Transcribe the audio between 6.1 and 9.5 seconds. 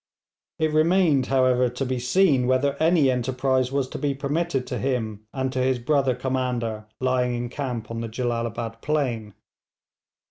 commander lying in camp on the Jellalabad plain.